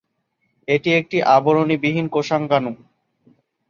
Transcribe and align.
এটি 0.67 0.89
একটি 0.93 1.17
আবরণী 1.35 1.75
বিহীন 1.83 2.07
কোষাঙ্গাণু। 2.07 2.71